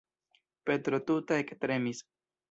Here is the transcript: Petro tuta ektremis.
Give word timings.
Petro 0.69 0.99
tuta 1.09 1.37
ektremis. 1.43 2.01